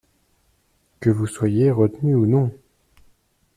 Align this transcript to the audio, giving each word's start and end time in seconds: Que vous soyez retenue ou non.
Que 0.99 1.11
vous 1.11 1.27
soyez 1.27 1.69
retenue 1.69 2.15
ou 2.15 2.25
non. 2.25 2.51